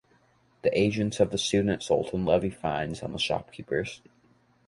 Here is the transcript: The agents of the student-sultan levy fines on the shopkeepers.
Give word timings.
The 0.63 0.75
agents 0.75 1.19
of 1.19 1.29
the 1.29 1.37
student-sultan 1.37 2.25
levy 2.25 2.49
fines 2.49 3.03
on 3.03 3.11
the 3.11 3.19
shopkeepers. 3.19 4.01